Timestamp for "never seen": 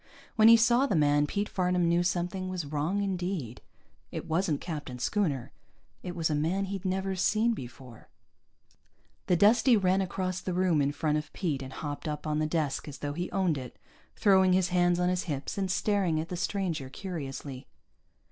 6.85-7.53